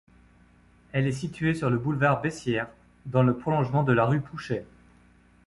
Elle 0.93 1.05
est 1.05 1.11
située 1.11 1.53
sur 1.53 1.69
le 1.69 1.77
boulevard 1.77 2.23
Bessières 2.23 2.69
dans 3.05 3.21
le 3.21 3.37
prolongement 3.37 3.83
de 3.83 3.93
la 3.93 4.03
rue 4.05 4.19
Pouchet. 4.19 4.65